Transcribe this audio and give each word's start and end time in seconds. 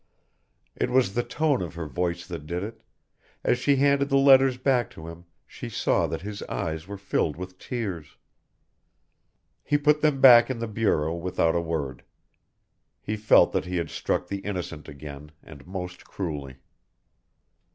It 0.75 0.89
was 0.89 1.13
the 1.13 1.21
tone 1.21 1.61
of 1.61 1.75
her 1.75 1.85
voice 1.85 2.25
that 2.25 2.47
did 2.47 2.63
it 2.63 2.81
as 3.43 3.59
she 3.59 3.75
handed 3.75 4.09
the 4.09 4.17
letters 4.17 4.57
back 4.57 4.89
to 4.93 5.07
him, 5.07 5.25
she 5.45 5.69
saw 5.69 6.07
that 6.07 6.23
his 6.23 6.41
eyes 6.49 6.87
were 6.87 6.97
filled 6.97 7.35
with 7.37 7.59
tears. 7.59 8.17
He 9.63 9.77
put 9.77 10.01
them 10.01 10.19
back 10.19 10.49
in 10.49 10.57
the 10.57 10.67
bureau 10.67 11.13
without 11.13 11.53
a 11.53 11.61
word. 11.61 12.01
He 12.99 13.15
felt 13.15 13.51
that 13.51 13.65
he 13.65 13.75
had 13.75 13.91
struck 13.91 14.27
the 14.27 14.39
innocent 14.39 14.87
again 14.89 15.33
and 15.43 15.67
most 15.67 16.03
cruelly. 16.03 16.55